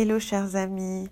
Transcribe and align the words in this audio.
Hello 0.00 0.20
chers 0.20 0.54
amis, 0.54 1.08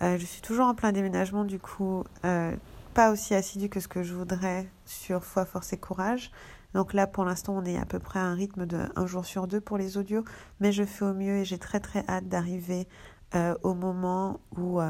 euh, 0.00 0.16
je 0.16 0.24
suis 0.24 0.40
toujours 0.40 0.64
en 0.64 0.74
plein 0.74 0.90
déménagement 0.92 1.44
du 1.44 1.58
coup, 1.58 2.02
euh, 2.24 2.56
pas 2.94 3.12
aussi 3.12 3.34
assidu 3.34 3.68
que 3.68 3.78
ce 3.78 3.88
que 3.88 4.02
je 4.02 4.14
voudrais 4.14 4.66
sur 4.86 5.22
Foi, 5.22 5.44
Force 5.44 5.74
et 5.74 5.76
Courage. 5.76 6.30
Donc 6.72 6.94
là 6.94 7.06
pour 7.06 7.26
l'instant 7.26 7.54
on 7.54 7.64
est 7.66 7.76
à 7.76 7.84
peu 7.84 7.98
près 7.98 8.20
à 8.20 8.22
un 8.22 8.32
rythme 8.34 8.64
de 8.64 8.78
un 8.96 9.04
jour 9.04 9.26
sur 9.26 9.46
deux 9.46 9.60
pour 9.60 9.76
les 9.76 9.98
audios, 9.98 10.24
mais 10.60 10.72
je 10.72 10.82
fais 10.84 11.04
au 11.04 11.12
mieux 11.12 11.40
et 11.40 11.44
j'ai 11.44 11.58
très 11.58 11.78
très 11.78 12.06
hâte 12.08 12.26
d'arriver 12.26 12.88
euh, 13.34 13.54
au 13.62 13.74
moment 13.74 14.40
où, 14.56 14.80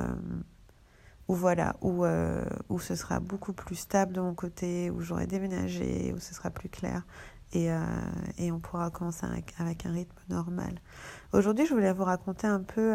où 1.26 1.34
voilà, 1.34 1.74
où, 1.80 2.04
où 2.68 2.78
ce 2.78 2.94
sera 2.94 3.18
beaucoup 3.18 3.54
plus 3.54 3.74
stable 3.74 4.12
de 4.12 4.20
mon 4.20 4.34
côté, 4.34 4.88
où 4.88 5.00
j'aurai 5.00 5.26
déménagé, 5.26 6.12
où 6.14 6.20
ce 6.20 6.32
sera 6.32 6.50
plus 6.50 6.68
clair 6.68 7.02
et, 7.54 7.70
et 8.38 8.52
on 8.52 8.60
pourra 8.60 8.90
commencer 8.90 9.26
avec, 9.26 9.84
un 9.84 9.92
rythme 9.92 10.16
normal. 10.28 10.80
Aujourd'hui, 11.32 11.66
je 11.66 11.74
voulais 11.74 11.92
vous 11.92 12.04
raconter 12.04 12.46
un 12.46 12.60
peu 12.60 12.94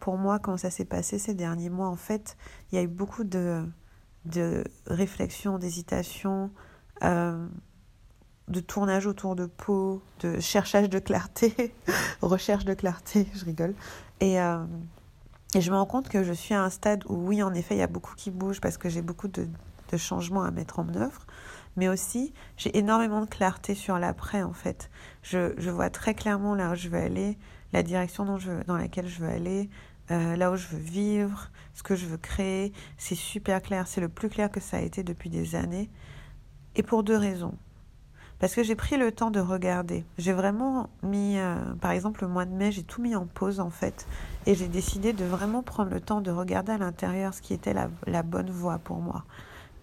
pour 0.00 0.16
moi, 0.16 0.38
quand 0.38 0.56
ça 0.56 0.70
s'est 0.70 0.84
passé 0.84 1.18
ces 1.18 1.34
derniers 1.34 1.70
mois, 1.70 1.88
en 1.88 1.96
fait, 1.96 2.36
il 2.70 2.76
y 2.76 2.78
a 2.78 2.82
eu 2.82 2.88
beaucoup 2.88 3.22
de, 3.22 3.64
de 4.24 4.64
réflexions, 4.86 5.58
d'hésitations, 5.58 6.50
euh, 7.04 7.46
de 8.48 8.60
tournage 8.60 9.06
autour 9.06 9.36
de 9.36 9.46
peau, 9.46 10.02
de 10.20 10.40
cherchage 10.40 10.88
de 10.88 10.98
clarté, 10.98 11.74
recherche 12.22 12.64
de 12.64 12.74
clarté, 12.74 13.28
je 13.34 13.44
rigole. 13.44 13.74
Et, 14.20 14.40
euh, 14.40 14.64
et 15.54 15.60
je 15.60 15.70
me 15.70 15.76
rends 15.76 15.86
compte 15.86 16.08
que 16.08 16.24
je 16.24 16.32
suis 16.32 16.54
à 16.54 16.62
un 16.62 16.70
stade 16.70 17.04
où, 17.06 17.14
oui, 17.14 17.42
en 17.42 17.52
effet, 17.54 17.76
il 17.76 17.78
y 17.78 17.82
a 17.82 17.86
beaucoup 17.86 18.14
qui 18.16 18.30
bouge 18.30 18.60
parce 18.60 18.78
que 18.78 18.88
j'ai 18.88 19.02
beaucoup 19.02 19.28
de, 19.28 19.48
de 19.92 19.96
changements 19.96 20.42
à 20.42 20.50
mettre 20.50 20.78
en 20.78 20.88
œuvre 20.94 21.26
mais 21.76 21.88
aussi 21.88 22.32
j'ai 22.56 22.76
énormément 22.76 23.20
de 23.20 23.26
clarté 23.26 23.74
sur 23.74 23.98
l'après 23.98 24.42
en 24.42 24.52
fait. 24.52 24.90
Je, 25.22 25.54
je, 25.56 25.70
vois 25.70 25.88
très 25.88 26.14
clairement 26.14 26.54
là 26.54 26.72
où 26.72 26.74
je 26.74 26.88
veux 26.88 26.98
aller, 26.98 27.38
la 27.72 27.82
direction 27.82 28.24
dont 28.24 28.38
je, 28.38 28.50
dans 28.66 28.76
laquelle 28.76 29.06
je 29.08 29.20
veux 29.20 29.28
aller, 29.28 29.70
euh, 30.10 30.36
là 30.36 30.50
où 30.50 30.56
je 30.56 30.66
veux 30.68 30.78
vivre, 30.78 31.50
ce 31.74 31.82
que 31.82 31.94
je 31.94 32.06
veux 32.06 32.16
créer. 32.16 32.72
C'est 32.96 33.14
super 33.14 33.62
clair, 33.62 33.86
c'est 33.86 34.00
le 34.00 34.08
plus 34.08 34.28
clair 34.28 34.50
que 34.50 34.60
ça 34.60 34.78
a 34.78 34.80
été 34.80 35.02
depuis 35.02 35.30
des 35.30 35.54
années. 35.54 35.90
Et 36.76 36.82
pour 36.82 37.02
deux 37.02 37.16
raisons. 37.16 37.54
Parce 38.38 38.54
que 38.54 38.62
j'ai 38.62 38.74
pris 38.74 38.96
le 38.96 39.12
temps 39.12 39.30
de 39.30 39.40
regarder. 39.40 40.04
J'ai 40.16 40.32
vraiment 40.32 40.88
mis, 41.02 41.36
euh, 41.38 41.56
par 41.80 41.90
exemple, 41.90 42.22
le 42.22 42.28
mois 42.28 42.46
de 42.46 42.52
mai, 42.52 42.72
j'ai 42.72 42.82
tout 42.82 43.02
mis 43.02 43.14
en 43.14 43.26
pause 43.26 43.60
en 43.60 43.70
fait. 43.70 44.06
Et 44.46 44.54
j'ai 44.54 44.68
décidé 44.68 45.12
de 45.12 45.24
vraiment 45.24 45.62
prendre 45.62 45.90
le 45.90 46.00
temps 46.00 46.22
de 46.22 46.30
regarder 46.30 46.72
à 46.72 46.78
l'intérieur 46.78 47.34
ce 47.34 47.42
qui 47.42 47.52
était 47.52 47.74
la, 47.74 48.22
bonne 48.22 48.50
voie 48.50 48.78
pour 48.78 48.96
moi. 48.96 49.24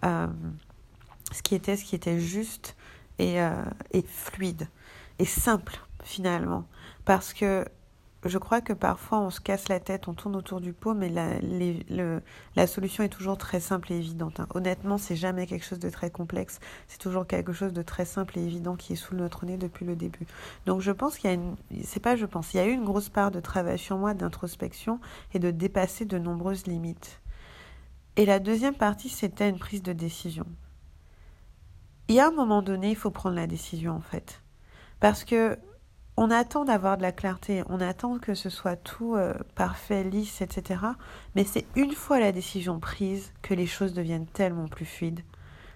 Euh, 0.04 0.26
ce 1.30 1.42
qui 1.42 1.54
était 1.54 1.76
ce 1.76 1.84
qui 1.84 1.94
était 1.94 2.18
juste 2.18 2.76
et, 3.18 3.38
et 3.92 4.02
fluide 4.02 4.68
et 5.18 5.24
simple 5.24 5.80
finalement. 6.02 6.64
Parce 7.04 7.32
que 7.32 7.64
je 8.28 8.38
crois 8.38 8.60
que 8.60 8.72
parfois 8.72 9.20
on 9.20 9.30
se 9.30 9.40
casse 9.40 9.68
la 9.68 9.80
tête, 9.80 10.08
on 10.08 10.14
tourne 10.14 10.36
autour 10.36 10.60
du 10.60 10.72
pot, 10.72 10.94
mais 10.94 11.08
la, 11.08 12.66
solution 12.66 13.04
est 13.04 13.08
toujours 13.08 13.38
très 13.38 13.60
simple 13.60 13.92
et 13.92 13.96
évidente. 13.96 14.40
Hein. 14.40 14.46
Honnêtement, 14.54 14.98
c'est 14.98 15.16
jamais 15.16 15.46
quelque 15.46 15.64
chose 15.64 15.78
de 15.78 15.90
très 15.90 16.10
complexe, 16.10 16.60
c'est 16.86 16.98
toujours 16.98 17.26
quelque 17.26 17.52
chose 17.52 17.72
de 17.72 17.82
très 17.82 18.04
simple 18.04 18.38
et 18.38 18.42
évident 18.42 18.76
qui 18.76 18.92
est 18.92 18.96
sous 18.96 19.14
notre 19.14 19.46
nez 19.46 19.56
depuis 19.56 19.84
le 19.84 19.96
début. 19.96 20.26
Donc 20.66 20.80
je 20.80 20.92
pense 20.92 21.18
qu'il 21.18 21.30
y 21.30 21.32
a 21.32 21.34
une, 21.34 21.56
c'est 21.82 22.00
pas 22.00 22.16
je 22.16 22.26
pense, 22.26 22.54
il 22.54 22.58
y 22.58 22.60
a 22.60 22.66
eu 22.66 22.72
une 22.72 22.84
grosse 22.84 23.08
part 23.08 23.30
de 23.30 23.40
travail 23.40 23.78
sur 23.78 23.98
moi, 23.98 24.14
d'introspection 24.14 25.00
et 25.34 25.38
de 25.38 25.50
dépasser 25.50 26.04
de 26.04 26.18
nombreuses 26.18 26.66
limites. 26.66 27.20
Et 28.16 28.26
la 28.26 28.40
deuxième 28.40 28.74
partie, 28.74 29.08
c'était 29.08 29.48
une 29.48 29.58
prise 29.58 29.82
de 29.82 29.92
décision. 29.92 30.44
Il 32.08 32.14
y 32.14 32.20
a 32.20 32.26
un 32.26 32.32
moment 32.32 32.62
donné, 32.62 32.90
il 32.90 32.96
faut 32.96 33.10
prendre 33.10 33.36
la 33.36 33.46
décision 33.46 33.92
en 33.92 34.00
fait. 34.00 34.42
Parce 34.98 35.24
que 35.24 35.58
on 36.20 36.32
attend 36.32 36.64
d'avoir 36.64 36.96
de 36.96 37.02
la 37.02 37.12
clarté, 37.12 37.62
on 37.68 37.80
attend 37.80 38.18
que 38.18 38.34
ce 38.34 38.50
soit 38.50 38.74
tout 38.74 39.14
euh, 39.14 39.34
parfait, 39.54 40.02
lisse, 40.02 40.40
etc. 40.40 40.80
Mais 41.36 41.44
c'est 41.44 41.64
une 41.76 41.92
fois 41.92 42.18
la 42.18 42.32
décision 42.32 42.80
prise 42.80 43.32
que 43.40 43.54
les 43.54 43.68
choses 43.68 43.94
deviennent 43.94 44.26
tellement 44.26 44.66
plus 44.66 44.84
fluides. 44.84 45.20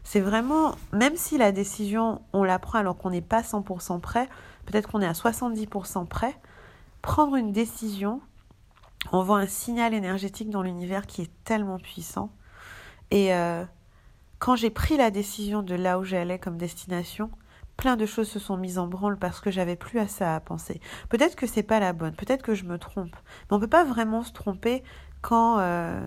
C'est 0.02 0.18
vraiment, 0.18 0.74
même 0.92 1.14
si 1.14 1.38
la 1.38 1.52
décision, 1.52 2.22
on 2.33 2.42
la 2.42 2.58
prend 2.58 2.80
alors 2.80 2.98
qu'on 2.98 3.11
n'est 3.11 3.20
pas 3.20 3.42
100% 3.42 4.00
prêt, 4.00 4.28
peut-être 4.67 4.90
qu'on 4.90 5.00
est 5.00 5.06
à 5.06 5.12
70% 5.12 6.08
prêt, 6.08 6.36
prendre 7.02 7.36
une 7.36 7.52
décision 7.52 8.20
envoie 9.12 9.38
un 9.38 9.46
signal 9.46 9.94
énergétique 9.94 10.50
dans 10.50 10.62
l'univers 10.62 11.06
qui 11.06 11.22
est 11.22 11.30
tellement 11.44 11.78
puissant. 11.78 12.33
Et 13.12 13.33
euh, 13.33 13.64
quand 14.40 14.56
j'ai 14.56 14.70
pris 14.70 14.96
la 14.96 15.12
décision 15.12 15.62
de 15.62 15.77
là 15.77 16.00
où 16.00 16.05
j'allais 16.05 16.40
comme 16.40 16.56
destination, 16.56 17.30
plein 17.82 17.96
de 17.96 18.06
choses 18.06 18.28
se 18.28 18.38
sont 18.38 18.56
mises 18.56 18.78
en 18.78 18.86
branle 18.86 19.18
parce 19.18 19.40
que 19.40 19.50
j'avais 19.50 19.74
plus 19.74 19.98
à 19.98 20.06
ça 20.06 20.36
à 20.36 20.40
penser. 20.40 20.80
Peut-être 21.08 21.34
que 21.34 21.48
c'est 21.48 21.64
pas 21.64 21.80
la 21.80 21.92
bonne, 21.92 22.14
peut-être 22.14 22.42
que 22.42 22.54
je 22.54 22.64
me 22.64 22.78
trompe, 22.78 23.10
mais 23.10 23.56
on 23.56 23.58
peut 23.58 23.66
pas 23.66 23.82
vraiment 23.82 24.22
se 24.22 24.32
tromper 24.32 24.84
quand 25.20 25.58
euh, 25.58 26.00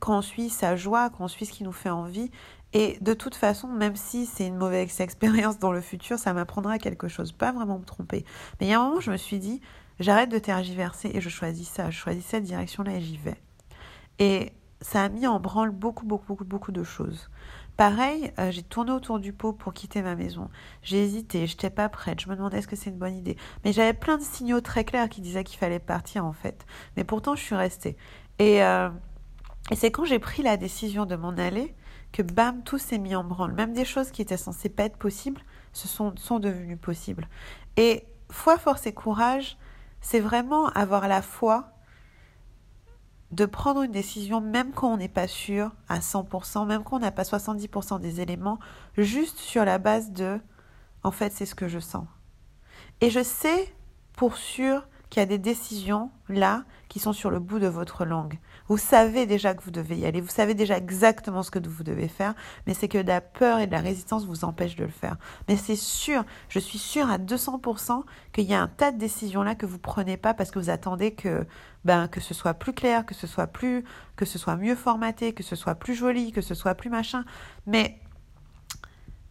quand 0.00 0.18
on 0.18 0.20
suit 0.20 0.50
sa 0.50 0.76
joie, 0.76 1.08
quand 1.08 1.24
on 1.24 1.28
suit 1.28 1.46
ce 1.46 1.52
qui 1.52 1.64
nous 1.64 1.72
fait 1.72 1.88
envie. 1.88 2.30
Et 2.74 2.98
de 3.00 3.14
toute 3.14 3.36
façon, 3.36 3.68
même 3.68 3.96
si 3.96 4.26
c'est 4.26 4.46
une 4.46 4.58
mauvaise 4.58 5.00
expérience 5.00 5.58
dans 5.58 5.72
le 5.72 5.80
futur, 5.80 6.18
ça 6.18 6.34
m'apprendra 6.34 6.78
quelque 6.78 7.08
chose. 7.08 7.32
Pas 7.32 7.50
vraiment 7.50 7.78
me 7.78 7.84
tromper. 7.86 8.26
Mais 8.60 8.66
il 8.66 8.68
y 8.68 8.74
a 8.74 8.80
un 8.80 8.84
moment, 8.84 9.00
je 9.00 9.10
me 9.10 9.16
suis 9.16 9.38
dit, 9.38 9.62
j'arrête 9.98 10.28
de 10.28 10.38
tergiverser 10.38 11.10
et 11.14 11.22
je 11.22 11.30
choisis 11.30 11.70
ça. 11.70 11.88
Je 11.88 11.96
choisis 11.96 12.22
cette 12.22 12.44
direction-là 12.44 12.96
et 12.96 13.00
j'y 13.00 13.16
vais. 13.16 13.40
Et 14.18 14.52
ça 14.82 15.04
a 15.04 15.08
mis 15.08 15.26
en 15.26 15.40
branle 15.40 15.70
beaucoup, 15.70 16.04
beaucoup, 16.04 16.26
beaucoup, 16.26 16.44
beaucoup 16.44 16.72
de 16.72 16.82
choses. 16.82 17.30
Pareil, 17.76 18.32
euh, 18.38 18.52
j'ai 18.52 18.62
tourné 18.62 18.92
autour 18.92 19.18
du 19.18 19.32
pot 19.32 19.52
pour 19.52 19.72
quitter 19.72 20.00
ma 20.00 20.14
maison. 20.14 20.48
J'ai 20.82 21.02
hésité, 21.02 21.46
j'étais 21.48 21.70
pas 21.70 21.88
prête, 21.88 22.20
je 22.20 22.28
me 22.28 22.36
demandais 22.36 22.58
est-ce 22.58 22.68
que 22.68 22.76
c'est 22.76 22.90
une 22.90 22.98
bonne 22.98 23.16
idée? 23.16 23.36
Mais 23.64 23.72
j'avais 23.72 23.94
plein 23.94 24.16
de 24.16 24.22
signaux 24.22 24.60
très 24.60 24.84
clairs 24.84 25.08
qui 25.08 25.20
disaient 25.20 25.42
qu'il 25.42 25.58
fallait 25.58 25.80
partir 25.80 26.24
en 26.24 26.32
fait. 26.32 26.66
Mais 26.96 27.02
pourtant, 27.02 27.34
je 27.34 27.42
suis 27.42 27.56
restée. 27.56 27.96
Et, 28.38 28.62
euh, 28.62 28.90
et 29.72 29.76
c'est 29.76 29.90
quand 29.90 30.04
j'ai 30.04 30.20
pris 30.20 30.42
la 30.42 30.56
décision 30.56 31.04
de 31.04 31.16
m'en 31.16 31.30
aller 31.30 31.74
que 32.12 32.22
bam, 32.22 32.62
tout 32.62 32.78
s'est 32.78 32.98
mis 32.98 33.16
en 33.16 33.24
branle. 33.24 33.52
Même 33.54 33.72
des 33.72 33.84
choses 33.84 34.12
qui 34.12 34.22
étaient 34.22 34.36
censées 34.36 34.68
pas 34.68 34.84
être 34.84 34.96
possibles 34.96 35.42
se 35.72 35.88
sont, 35.88 36.14
sont 36.16 36.38
devenues 36.38 36.76
possibles. 36.76 37.28
Et 37.76 38.04
foi, 38.30 38.56
force 38.56 38.86
et 38.86 38.92
courage, 38.92 39.58
c'est 40.00 40.20
vraiment 40.20 40.68
avoir 40.68 41.08
la 41.08 41.22
foi 41.22 41.73
de 43.30 43.46
prendre 43.46 43.82
une 43.82 43.92
décision 43.92 44.40
même 44.40 44.72
quand 44.72 44.92
on 44.92 44.96
n'est 44.96 45.08
pas 45.08 45.26
sûr 45.26 45.72
à 45.88 45.98
100%, 45.98 46.66
même 46.66 46.84
quand 46.84 46.96
on 46.96 47.00
n'a 47.00 47.10
pas 47.10 47.22
70% 47.22 48.00
des 48.00 48.20
éléments, 48.20 48.58
juste 48.96 49.38
sur 49.38 49.64
la 49.64 49.78
base 49.78 50.12
de 50.12 50.38
en 51.02 51.10
fait 51.10 51.32
c'est 51.32 51.46
ce 51.46 51.54
que 51.54 51.68
je 51.68 51.78
sens. 51.78 52.06
Et 53.00 53.10
je 53.10 53.22
sais 53.22 53.74
pour 54.14 54.36
sûr 54.36 54.86
qu'il 55.14 55.20
y 55.20 55.22
a 55.22 55.26
des 55.26 55.38
décisions 55.38 56.10
là 56.28 56.64
qui 56.88 56.98
sont 56.98 57.12
sur 57.12 57.30
le 57.30 57.38
bout 57.38 57.60
de 57.60 57.68
votre 57.68 58.04
langue. 58.04 58.40
Vous 58.66 58.78
savez 58.78 59.26
déjà 59.26 59.54
que 59.54 59.62
vous 59.62 59.70
devez 59.70 59.96
y 59.96 60.06
aller, 60.06 60.20
vous 60.20 60.26
savez 60.26 60.54
déjà 60.54 60.76
exactement 60.76 61.44
ce 61.44 61.52
que 61.52 61.60
vous 61.60 61.84
devez 61.84 62.08
faire, 62.08 62.34
mais 62.66 62.74
c'est 62.74 62.88
que 62.88 62.98
la 62.98 63.20
peur 63.20 63.60
et 63.60 63.68
de 63.68 63.70
la 63.70 63.78
résistance 63.78 64.26
vous 64.26 64.44
empêchent 64.44 64.74
de 64.74 64.82
le 64.82 64.90
faire. 64.90 65.16
Mais 65.46 65.56
c'est 65.56 65.76
sûr, 65.76 66.24
je 66.48 66.58
suis 66.58 66.78
sûre 66.80 67.08
à 67.08 67.18
200% 67.18 68.02
qu'il 68.32 68.46
y 68.46 68.54
a 68.54 68.60
un 68.60 68.66
tas 68.66 68.90
de 68.90 68.98
décisions 68.98 69.44
là 69.44 69.54
que 69.54 69.66
vous 69.66 69.78
prenez 69.78 70.16
pas 70.16 70.34
parce 70.34 70.50
que 70.50 70.58
vous 70.58 70.68
attendez 70.68 71.12
que 71.12 71.46
ben 71.84 72.08
que 72.08 72.18
ce 72.18 72.34
soit 72.34 72.54
plus 72.54 72.72
clair, 72.72 73.06
que 73.06 73.14
ce 73.14 73.28
soit 73.28 73.46
plus 73.46 73.84
que 74.16 74.24
ce 74.24 74.36
soit 74.36 74.56
mieux 74.56 74.74
formaté, 74.74 75.32
que 75.32 75.44
ce 75.44 75.54
soit 75.54 75.76
plus 75.76 75.94
joli, 75.94 76.32
que 76.32 76.40
ce 76.40 76.56
soit 76.56 76.74
plus 76.74 76.90
machin, 76.90 77.24
mais 77.68 78.00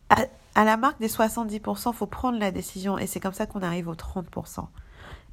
à, 0.10 0.28
à 0.56 0.64
la 0.64 0.78
marque 0.78 1.02
des 1.02 1.10
70%, 1.10 1.92
faut 1.92 2.08
prendre 2.08 2.40
la 2.40 2.52
décision 2.52 2.98
et 2.98 3.06
c'est 3.06 3.20
comme 3.20 3.34
ça 3.34 3.48
qu'on 3.48 3.64
arrive 3.64 3.90
aux 3.90 3.96
30%. 3.96 4.68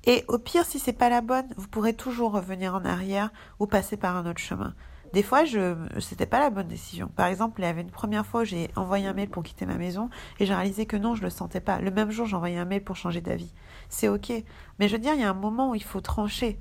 Et 0.04 0.24
au 0.28 0.38
pire, 0.38 0.64
si 0.64 0.78
c'est 0.78 0.92
pas 0.92 1.08
la 1.08 1.20
bonne, 1.20 1.48
vous 1.56 1.68
pourrez 1.68 1.94
toujours 1.94 2.32
revenir 2.32 2.74
en 2.74 2.84
arrière 2.84 3.30
ou 3.58 3.66
passer 3.66 3.96
par 3.96 4.16
un 4.16 4.28
autre 4.28 4.40
chemin. 4.40 4.74
Des 5.12 5.22
fois, 5.22 5.44
je, 5.44 5.74
c'était 5.98 6.26
pas 6.26 6.38
la 6.38 6.50
bonne 6.50 6.68
décision. 6.68 7.08
Par 7.08 7.26
exemple, 7.26 7.60
il 7.60 7.64
y 7.64 7.68
avait 7.68 7.80
une 7.80 7.90
première 7.90 8.24
fois, 8.24 8.44
j'ai 8.44 8.70
envoyé 8.76 9.06
un 9.08 9.12
mail 9.12 9.28
pour 9.28 9.42
quitter 9.42 9.66
ma 9.66 9.74
maison 9.74 10.08
et 10.38 10.46
j'ai 10.46 10.54
réalisé 10.54 10.86
que 10.86 10.96
non, 10.96 11.16
je 11.16 11.22
le 11.22 11.30
sentais 11.30 11.60
pas. 11.60 11.80
Le 11.80 11.90
même 11.90 12.10
jour, 12.10 12.26
j'ai 12.26 12.36
envoyé 12.36 12.58
un 12.58 12.64
mail 12.64 12.84
pour 12.84 12.96
changer 12.96 13.20
d'avis. 13.20 13.52
C'est 13.88 14.08
ok. 14.08 14.32
Mais 14.78 14.88
je 14.88 14.92
veux 14.92 15.00
dire, 15.00 15.14
il 15.14 15.20
y 15.20 15.24
a 15.24 15.30
un 15.30 15.34
moment 15.34 15.70
où 15.70 15.74
il 15.74 15.82
faut 15.82 16.00
trancher. 16.00 16.60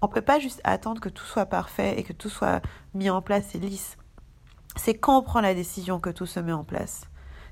On 0.00 0.08
peut 0.08 0.22
pas 0.22 0.38
juste 0.38 0.62
attendre 0.64 1.00
que 1.00 1.10
tout 1.10 1.26
soit 1.26 1.46
parfait 1.46 1.98
et 1.98 2.02
que 2.02 2.14
tout 2.14 2.30
soit 2.30 2.62
mis 2.94 3.10
en 3.10 3.20
place 3.20 3.54
et 3.54 3.58
lisse. 3.58 3.98
C'est 4.76 4.94
quand 4.94 5.18
on 5.18 5.22
prend 5.22 5.42
la 5.42 5.54
décision 5.54 6.00
que 6.00 6.10
tout 6.10 6.26
se 6.26 6.40
met 6.40 6.52
en 6.52 6.64
place. 6.64 7.09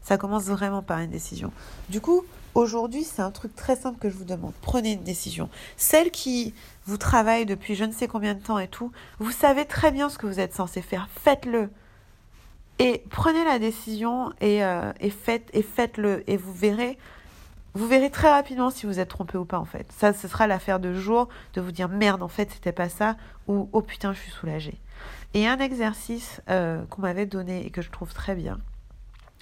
Ça 0.09 0.17
commence 0.17 0.45
vraiment 0.45 0.81
par 0.81 1.01
une 1.01 1.11
décision. 1.11 1.53
Du 1.91 2.01
coup, 2.01 2.25
Aujourd'hui, 2.55 3.05
c'est 3.05 3.23
un 3.23 3.31
truc 3.31 3.55
très 3.55 3.77
simple 3.77 4.01
que 4.01 4.11
je 4.11 4.17
vous 4.17 4.25
demande. 4.25 4.53
Prenez 4.63 4.95
une 4.95 5.05
décision. 5.05 5.49
Celle 5.77 6.11
qui 6.11 6.55
vous 6.87 6.97
travaille 6.97 7.47
depuis 7.47 7.77
je 7.77 7.85
ne 7.85 7.93
sais 7.93 8.09
combien 8.09 8.35
de 8.35 8.41
temps 8.41 8.59
et 8.59 8.67
tout, 8.67 8.91
vous 9.21 9.31
savez 9.31 9.65
très 9.65 9.93
bien 9.93 10.09
ce 10.09 10.19
que 10.19 10.27
vous 10.27 10.41
êtes 10.41 10.55
censé 10.55 10.83
faire. 10.83 11.09
Faites-le. 11.21 11.71
Et 12.81 13.05
prenez 13.11 13.45
la 13.45 13.61
décision 13.61 14.33
et, 14.41 14.65
euh, 14.65 14.91
et 14.99 15.11
faites 15.11 15.49
et 15.53 15.63
faites-le 15.63 16.29
et 16.29 16.37
vous 16.37 16.53
verrez 16.53 16.99
vous 17.75 17.87
verrez 17.87 18.11
très 18.11 18.31
rapidement 18.31 18.71
si 18.71 18.87
vous 18.87 18.99
êtes 18.99 19.11
trompé 19.11 19.39
ou 19.39 19.45
pas 19.45 19.61
en 19.61 19.65
fait. 19.65 19.87
Ça 19.97 20.13
ce 20.13 20.27
sera 20.27 20.49
l'affaire 20.49 20.81
de 20.81 20.95
jour 20.95 21.29
de 21.55 21.61
vous 21.61 21.71
dire 21.71 21.89
merde 21.89 22.25
en 22.25 22.29
fait 22.29 22.51
c'était 22.51 22.73
pas 22.73 22.89
ça 22.89 23.17
ou 23.47 23.69
oh 23.73 23.83
putain 23.83 24.15
je 24.15 24.21
suis 24.21 24.33
soulagée. 24.33 24.81
Et 25.35 25.47
un 25.47 25.59
exercice 25.59 26.41
euh, 26.49 26.85
qu'on 26.87 27.03
m'avait 27.03 27.27
donné 27.27 27.65
et 27.67 27.71
que 27.71 27.83
je 27.83 27.91
trouve 27.91 28.13
très 28.15 28.35
bien 28.35 28.59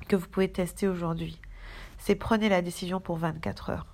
que 0.09 0.17
vous 0.17 0.29
pouvez 0.29 0.51
tester 0.51 0.89
aujourd'hui 0.89 1.39
c'est 2.07 2.15
prenez 2.15 2.49
la 2.49 2.63
décision 2.63 3.01
pour 3.01 3.17
24 3.17 3.71
heures. 3.71 3.87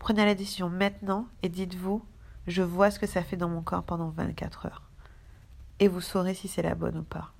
Prenez 0.00 0.24
la 0.24 0.34
décision 0.34 0.68
maintenant 0.68 1.28
et 1.44 1.48
dites-vous, 1.48 2.04
je 2.48 2.62
vois 2.62 2.90
ce 2.90 2.98
que 2.98 3.06
ça 3.06 3.22
fait 3.22 3.36
dans 3.36 3.48
mon 3.48 3.62
corps 3.62 3.84
pendant 3.84 4.08
24 4.08 4.66
heures. 4.66 4.82
Et 5.78 5.86
vous 5.86 6.00
saurez 6.00 6.34
si 6.34 6.48
c'est 6.48 6.62
la 6.62 6.74
bonne 6.74 6.98
ou 6.98 7.04
pas. 7.04 7.32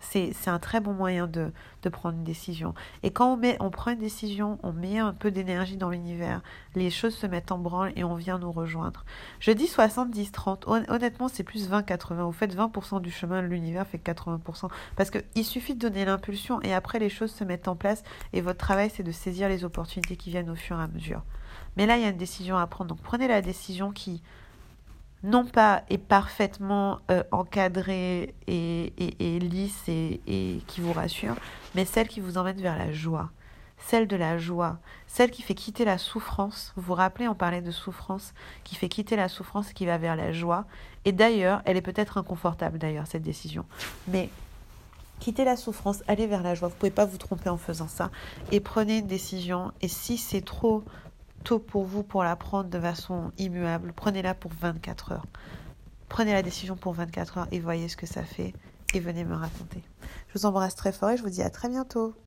C'est 0.00 0.32
un 0.46 0.58
très 0.58 0.80
bon 0.80 0.92
moyen 0.92 1.26
de, 1.26 1.52
prendre 1.90 2.16
une 2.16 2.24
décision. 2.24 2.74
Et 3.02 3.10
quand 3.10 3.34
on, 3.34 3.36
met, 3.36 3.56
on 3.60 3.70
prend 3.70 3.90
une 3.90 3.98
décision, 3.98 4.58
on 4.62 4.72
met 4.72 4.98
un 4.98 5.12
peu 5.12 5.30
d'énergie 5.30 5.76
dans 5.76 5.90
l'univers, 5.90 6.40
les 6.74 6.90
choses 6.90 7.14
se 7.14 7.26
mettent 7.26 7.52
en 7.52 7.58
branle 7.58 7.92
et 7.94 8.04
on 8.04 8.14
vient 8.14 8.38
nous 8.38 8.52
rejoindre. 8.52 9.04
Je 9.38 9.50
dis 9.50 9.66
70-30, 9.66 10.88
honnêtement 10.88 11.28
c'est 11.28 11.42
plus 11.42 11.68
20-80. 11.68 12.24
Vous 12.24 12.32
faites 12.32 12.56
20% 12.56 13.00
du 13.02 13.10
chemin, 13.10 13.42
l'univers 13.42 13.86
fait 13.86 13.98
80%. 13.98 14.70
Parce 14.96 15.10
qu'il 15.10 15.44
suffit 15.44 15.74
de 15.74 15.80
donner 15.80 16.04
l'impulsion 16.04 16.60
et 16.62 16.72
après 16.72 16.98
les 16.98 17.10
choses 17.10 17.32
se 17.32 17.44
mettent 17.44 17.68
en 17.68 17.76
place 17.76 18.02
et 18.32 18.40
votre 18.40 18.58
travail 18.58 18.90
c'est 18.90 19.02
de 19.02 19.12
saisir 19.12 19.48
les 19.48 19.64
opportunités 19.64 20.16
qui 20.16 20.30
viennent 20.30 20.50
au 20.50 20.56
fur 20.56 20.78
et 20.80 20.82
à 20.82 20.88
mesure. 20.88 21.22
Mais 21.76 21.86
là 21.86 21.96
il 21.96 22.02
y 22.02 22.06
a 22.06 22.10
une 22.10 22.16
décision 22.16 22.56
à 22.56 22.66
prendre. 22.66 22.88
Donc 22.94 23.02
prenez 23.02 23.28
la 23.28 23.42
décision 23.42 23.92
qui 23.92 24.22
non 25.24 25.46
pas 25.46 25.82
est 25.88 25.98
parfaitement 25.98 27.00
euh, 27.10 27.24
encadrée 27.32 28.34
et, 28.46 28.92
et, 28.98 29.38
lisse 29.40 29.88
et, 29.88 30.20
et, 30.26 30.60
qui 30.66 30.82
vous 30.82 30.92
rassure, 30.92 31.34
mais 31.74 31.86
celle 31.86 32.08
qui 32.08 32.20
vous 32.20 32.36
emmène 32.36 32.60
vers 32.60 32.76
la 32.76 32.92
joie, 32.92 33.30
celle 33.78 34.06
de 34.06 34.16
la 34.16 34.36
joie, 34.36 34.78
celle 35.06 35.30
qui 35.30 35.40
fait 35.40 35.54
quitter 35.54 35.86
la 35.86 35.96
souffrance. 35.96 36.74
Vous 36.76 36.82
vous 36.82 36.94
rappelez, 36.94 37.26
on 37.26 37.34
parlait 37.34 37.62
de 37.62 37.70
souffrance, 37.70 38.34
qui 38.64 38.74
fait 38.74 38.88
quitter 38.88 39.16
la 39.16 39.28
souffrance 39.28 39.70
et 39.70 39.74
qui 39.74 39.86
va 39.86 39.96
vers 39.96 40.14
la 40.14 40.30
joie. 40.32 40.66
Et 41.06 41.12
d'ailleurs, 41.12 41.62
elle 41.64 41.78
est 41.78 41.82
peut-être 41.82 42.18
inconfortable 42.18 42.78
d'ailleurs, 42.78 43.06
cette 43.06 43.22
décision. 43.22 43.64
Mais 44.08 44.28
quittez 45.20 45.44
la 45.44 45.56
souffrance, 45.56 46.02
allez 46.06 46.26
vers 46.26 46.42
la 46.42 46.54
joie. 46.54 46.68
Vous 46.68 46.74
ne 46.74 46.80
pouvez 46.80 46.90
pas 46.90 47.06
vous 47.06 47.18
tromper 47.18 47.48
en 47.48 47.56
faisant 47.56 47.88
ça. 47.88 48.10
Et 48.52 48.60
prenez 48.60 48.98
une 48.98 49.06
décision. 49.06 49.72
Et 49.80 49.88
si 49.88 50.18
c'est 50.18 50.42
trop 50.42 50.84
tôt 51.44 51.58
pour 51.58 51.84
vous 51.84 52.02
pour 52.02 52.24
la 52.24 52.34
prendre 52.34 52.70
de 52.70 52.80
façon 52.80 53.30
immuable. 53.38 53.92
Prenez-la 53.94 54.34
pour 54.34 54.50
24 54.52 55.12
heures. 55.12 55.26
Prenez 56.08 56.32
la 56.32 56.42
décision 56.42 56.76
pour 56.76 56.94
24 56.94 57.38
heures 57.38 57.48
et 57.52 57.60
voyez 57.60 57.88
ce 57.88 57.96
que 57.96 58.06
ça 58.06 58.24
fait 58.24 58.54
et 58.94 59.00
venez 59.00 59.24
me 59.24 59.34
raconter. 59.34 59.82
Je 60.28 60.38
vous 60.38 60.46
embrasse 60.46 60.74
très 60.74 60.92
fort 60.92 61.10
et 61.10 61.16
je 61.16 61.22
vous 61.22 61.30
dis 61.30 61.42
à 61.42 61.50
très 61.50 61.68
bientôt. 61.68 62.14